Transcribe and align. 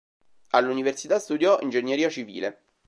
All'università 0.49 1.19
studiò 1.19 1.59
ingegneria 1.61 2.09
civile. 2.09 2.63